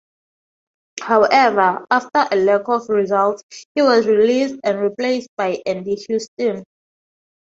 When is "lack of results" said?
2.35-3.43